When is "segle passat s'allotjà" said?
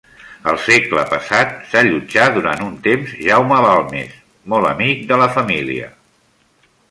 0.67-2.23